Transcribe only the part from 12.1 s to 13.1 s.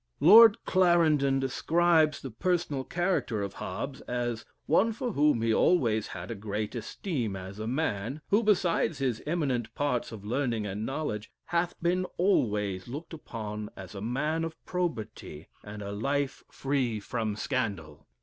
always